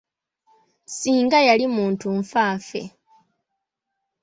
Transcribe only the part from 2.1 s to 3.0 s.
nfa ffe.